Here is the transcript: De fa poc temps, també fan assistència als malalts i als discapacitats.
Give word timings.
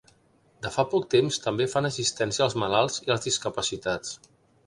De 0.67 0.69
fa 0.75 0.85
poc 0.93 1.03
temps, 1.13 1.37
també 1.43 1.67
fan 1.73 1.89
assistència 1.91 2.45
als 2.45 2.57
malalts 2.63 2.97
i 3.05 3.15
als 3.17 3.27
discapacitats. 3.29 4.17